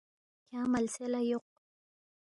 کھیانگ 0.47 0.71
ملسے 0.73 1.05
لہ 1.11 1.21
یوق 1.29 1.45